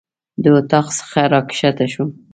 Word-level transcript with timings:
د 0.43 0.45
اطاق 0.57 0.87
څخه 0.99 1.21
راکښته 1.33 1.85
شوم. 1.93 2.09